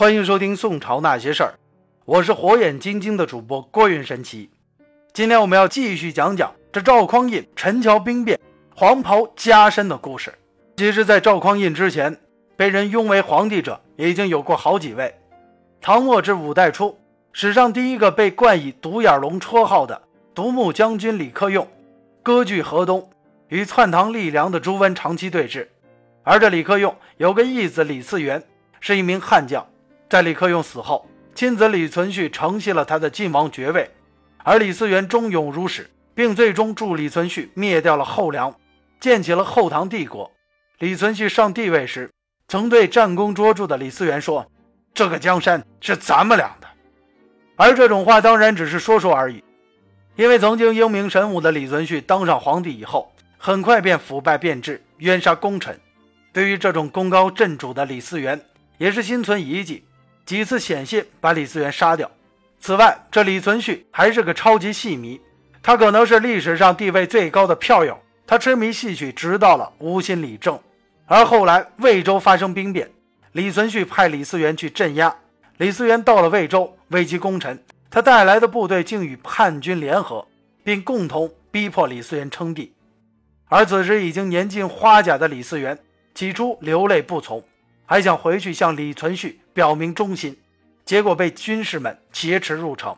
[0.00, 1.48] 欢迎收听《宋朝那些事儿》，
[2.06, 4.48] 我是火眼金睛的主播郭云神奇。
[5.12, 8.40] 今天我们要继续讲讲这赵匡胤陈桥兵变、
[8.74, 10.32] 黄袍加身的故事。
[10.78, 12.18] 其实，在赵匡胤之前，
[12.56, 15.14] 被人拥为皇帝者已经有过好几位。
[15.82, 16.98] 唐末至五代初，
[17.34, 20.00] 史上第一个被冠以“独眼龙”绰号的
[20.34, 21.68] 独木将军李克用，
[22.22, 23.06] 割据河东，
[23.48, 25.68] 与篡唐立梁的朱温长期对峙。
[26.22, 28.42] 而这李克用有个义子李嗣源，
[28.80, 29.66] 是一名悍将。
[30.10, 33.88] 在李克用死后，亲子李存勖承袭了他的晋王爵位，
[34.38, 38.52] 而李嗣源忠勇如始，并最终助李存勖灭掉了后梁，
[38.98, 40.28] 建起了后唐帝国。
[40.80, 42.10] 李存勖上帝位时，
[42.48, 44.44] 曾对战功卓著的李嗣源说
[44.92, 46.66] ：“这个江山是咱们俩的。”
[47.54, 49.44] 而这种话当然只是说说而已，
[50.16, 55.78] 因为曾经英明神武的李存勖当上皇帝以后，很快便腐败变质，冤杀功臣。
[56.32, 58.40] 对于这种功高震主的李嗣源，
[58.76, 59.84] 也是心存疑忌。
[60.30, 62.08] 几次险些把李嗣源杀掉。
[62.60, 65.20] 此外，这李存勖还是个超级戏迷，
[65.60, 67.98] 他可能是历史上地位最高的票友。
[68.28, 70.56] 他痴迷戏曲，直到了无心李政。
[71.06, 72.88] 而后来魏州发生兵变，
[73.32, 75.12] 李存勖派李嗣源去镇压。
[75.56, 80.24] 李嗣源到了魏州，危机功臣，他带来的部队竟与叛军联合，
[80.62, 82.72] 并共同逼迫李嗣源称帝。
[83.48, 85.76] 而此时已经年近花甲的李嗣源，
[86.14, 87.42] 起初流泪不从。
[87.84, 90.36] 还想回去向李存勖表明忠心，
[90.84, 92.96] 结果被军士们劫持入城，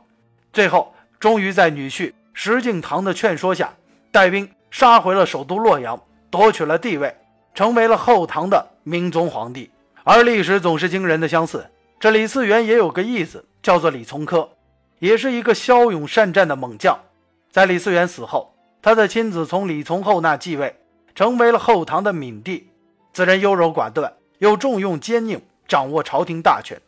[0.53, 3.73] 最后终于在女婿石敬瑭的劝说下，
[4.11, 6.01] 带兵杀回了首都洛阳，
[6.31, 7.15] 夺取了帝位，
[7.55, 9.71] 成为了后唐的明宗皇帝。
[10.05, 11.67] 而历史总是惊人的相似，
[12.01, 14.49] 这李嗣源也有个义子，叫做李从珂，
[14.99, 16.99] 也是一个骁勇善战的猛将。
[17.51, 20.77] 在李嗣源死后，他的亲子从李从厚那继位，
[21.15, 22.69] 成为了后唐的闵帝，
[23.13, 24.13] 此人优柔寡断。
[24.39, 25.41] 又重用奸佞，
[25.73, 26.79] 掌握朝廷大权，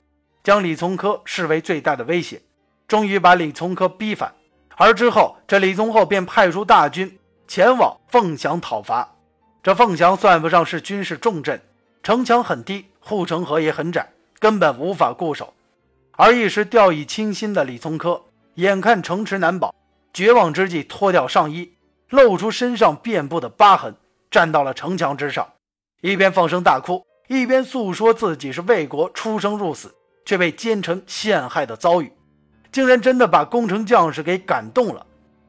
[0.43, 2.43] 将李从珂视为最大的威胁，
[2.87, 4.35] 终于把李从珂逼反。
[4.77, 7.19] 而之后，这李从厚便派出大军
[7.49, 9.11] 前往凤翔讨伐。
[9.63, 11.59] 这凤翔算不上是军事重镇，
[12.03, 14.07] 城墙很低，护城河也很窄，
[14.39, 15.55] 根本无法固守。
[16.11, 18.21] 而一时掉以轻心的李从珂，
[18.57, 19.75] 眼看城池难保，
[20.13, 21.73] 绝望之际，脱掉上衣，
[22.11, 23.95] 露出身上遍布的疤痕，
[24.31, 25.49] 站到了城墙之上，
[26.03, 27.03] 一边放声大哭。
[27.27, 29.95] 一边诉说自己是魏国出生入死，
[30.27, 32.13] 却被奸臣陷害的遭遇，
[32.71, 35.07] 竟然真的把攻城将士给感动了。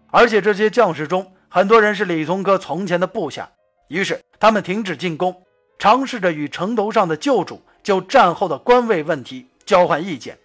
[0.09, 3.51] 而且这些将士中，很多人是李从珂从前的部下，
[3.89, 5.35] 于是他们停止进攻，
[5.77, 10.37] 尝试着与城头上的旧主就战后的官位问题交换意见。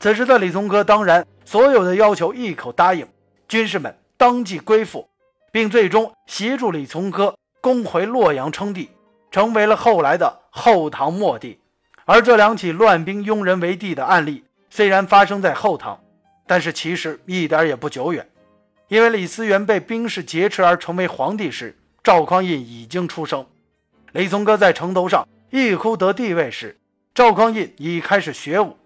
[0.00, 3.06] 此时的李从珂当然所有的要求一口答应，
[3.46, 5.08] 军士们当即归附，
[5.52, 8.90] 并最终协助李从珂攻回洛阳称帝。
[9.38, 11.60] 成为了后来的后唐末帝，
[12.06, 15.96] 而这两起乱兵拥人为帝的案例虽然发生在后唐，
[16.44, 18.28] 但是其实一点也不久远，
[18.88, 23.44] 因为李思源被兵士劫持而成为皇帝时，赵匡胤已经出生；
[24.10, 26.76] 李从珂在城头上一哭得帝位时，
[27.14, 28.76] 赵匡胤已开始学武。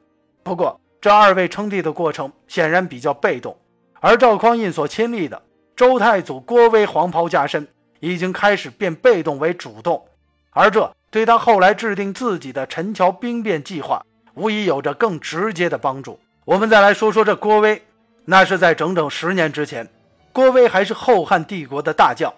[0.42, 3.56] 不过，这二位称帝的过程显然比较被动，
[4.00, 5.40] 而赵匡胤所亲历的
[5.74, 7.66] 周太祖郭威黄袍加身，
[8.00, 10.06] 已经开始变被动为主动。
[10.54, 14.04] 而这对他后来制定自己的陈桥兵变计划，
[14.34, 16.18] 无疑有着更直接的帮助。
[16.44, 17.82] 我们再来说说这郭威，
[18.26, 19.88] 那是在整整十年之前，
[20.32, 22.32] 郭威还是后汉帝国的大将，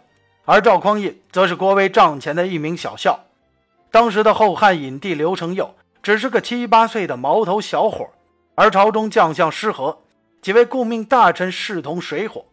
[0.45, 3.19] 而赵匡胤则是郭威帐前的一名小校。
[3.91, 8.09] 当时的后汉隐帝刘承佑只是个七八岁的毛头小伙，
[8.55, 9.99] 而朝中将相失和，
[10.43, 12.45] 几位顾命大臣势同水火，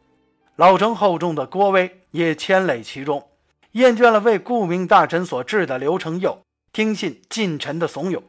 [0.56, 3.28] 老成厚重的郭威也牵累其中。
[3.74, 6.42] 厌倦了为顾命大臣所治的刘承佑，
[6.74, 8.22] 听信近臣的怂恿，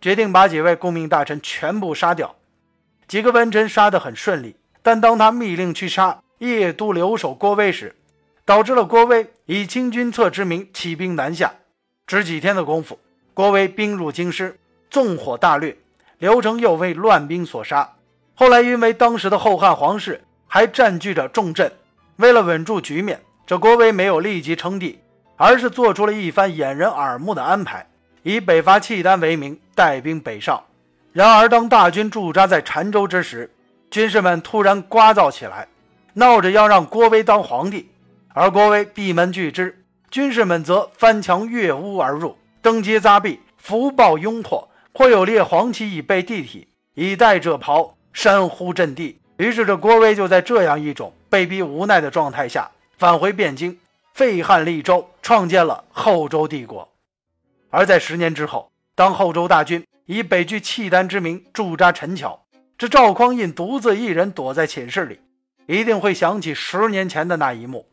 [0.00, 2.36] 决定把几位顾命大臣全部杀掉。
[3.08, 7.96] 几个文臣杀得很顺利，但当他密令去杀邺都留守郭威时，
[8.44, 11.52] 导致了郭威以清君侧之名起兵南下。
[12.06, 12.96] 只几天的功夫，
[13.32, 14.56] 郭威兵入京师，
[14.90, 15.76] 纵火大掠，
[16.18, 17.96] 刘承佑为乱兵所杀。
[18.34, 21.72] 后来因为当时的后汉皇室还占据着重镇，
[22.16, 23.20] 为了稳住局面。
[23.46, 24.98] 这郭威没有立即称帝，
[25.36, 27.86] 而是做出了一番掩人耳目的安排，
[28.22, 30.62] 以北伐契丹为名带兵北上。
[31.12, 33.50] 然而，当大军驻扎在澶州之时，
[33.90, 35.68] 军士们突然聒噪起来，
[36.14, 37.90] 闹着要让郭威当皇帝。
[38.32, 49.20] 而郭威闭门拒之，军士们则翻墙越屋而入，登阶砸壁，福报拥破，或有列黄旗以备地体，以待者袍，山呼阵地。
[49.36, 52.70] 于是，这郭威就在这样一种被逼无奈的状态下。
[52.96, 53.78] 返回汴京，
[54.12, 56.88] 废汉立周，创建了后周帝国。
[57.70, 62.44] 而在十年之后，当后周大军以北拒契丹之名驻扎陈桥，
[62.78, 65.20] 这赵匡胤独自一人躲在寝室里，
[65.66, 67.86] 一定会想起十年前的那一幕。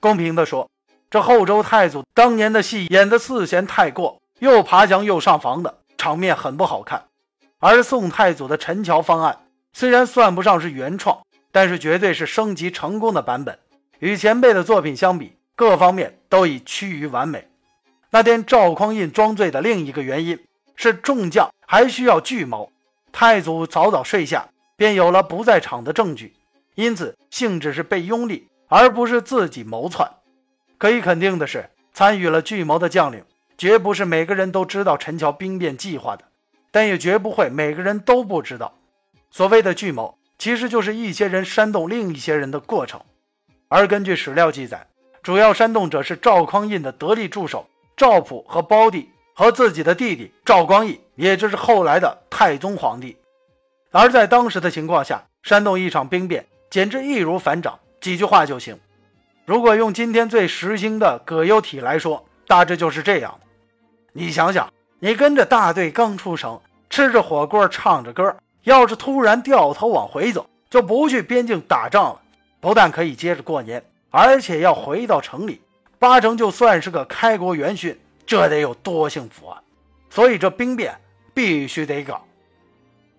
[0.00, 0.68] 公平地说，
[1.08, 7.04] 这后周太祖当年的戏演得似嫌太过，又爬墙又上房的场面很不好看。
[7.60, 11.16] 而宋太祖的陈桥方案虽然算不上是原创，
[11.52, 13.58] 但是绝对是升级成功的版本，
[13.98, 17.48] 与前辈的作品相比，各方面都已趋于完美。
[18.10, 20.38] 那天赵匡胤装醉的另一个原因
[20.76, 22.70] 是众将还需要聚谋，
[23.12, 26.34] 太祖早早睡下，便有了不在场的证据，
[26.74, 28.48] 因此性质是被拥立。
[28.66, 30.10] 而不是自己谋篡。
[30.78, 33.22] 可以肯定的是，参与了聚谋的将领，
[33.56, 36.24] 绝不是每个人都知道陈桥兵变计划的，
[36.72, 38.74] 但也绝不会每个人都不知道。
[39.30, 43.00] 所谓的聚谋，其实就是一些人煽动另一些人的过程。
[43.74, 44.86] 而根据史料记载，
[45.20, 47.66] 主要煽动者是赵匡胤的得力助手
[47.96, 53.16] 赵普和胞弟，和自己的弟弟赵光义，也就是后来的太宗皇帝。
[53.90, 57.76] 而在当时的情况下，煽动一场兵变，简直易如反掌。
[58.00, 58.78] 几句话就行。
[59.44, 63.40] 如果用今天最时兴的葛优体来说，大致就是这样。
[64.12, 72.20] 你想想，你跟着大队刚出城，吃着火锅，唱着歌，要是突然掉头往回走，就不去边境打仗了，
[72.64, 75.60] 不但可以接着过年，而且要回到城里，
[75.98, 77.94] 八成就算是个开国元勋，
[78.24, 79.60] 这得有多幸福啊！
[80.08, 80.98] 所以这兵变
[81.34, 82.24] 必须得搞。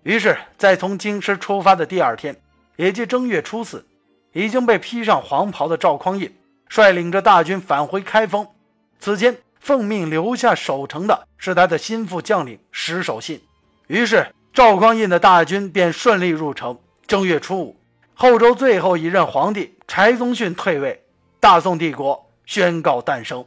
[0.02, 2.36] 于是，在从京师出发的第二天，
[2.74, 3.86] 也即正月初四。
[4.32, 6.30] 已经被披上黄袍的赵匡胤
[6.68, 8.44] 率领着大军返回开封。
[8.98, 13.40] 此前奉命留下守城的是他的心腹将领石守信。
[13.86, 16.76] 于是赵匡胤的大军便顺利入城。
[17.06, 17.75] 正月初五，
[18.18, 21.04] 后周最后一任皇帝柴宗训退位，
[21.38, 23.44] 大宋帝国宣告诞生。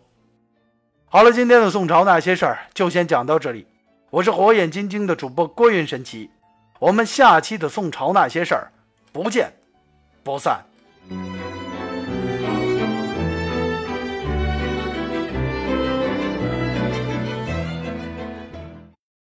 [1.08, 3.66] 好了，今天的宋朝那些事儿就先讲到这里。
[4.12, 6.30] 我是火眼金睛的主播郭云神奇，
[6.78, 8.72] 我们下期的宋朝那些事儿
[9.12, 9.52] 不见
[10.24, 10.64] 不散。